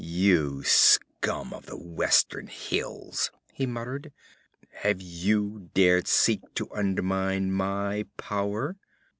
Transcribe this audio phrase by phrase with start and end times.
[0.03, 4.11] 'You scum of the western hills,' he muttered,
[4.69, 8.77] 'have you dared seek to undermine my power?'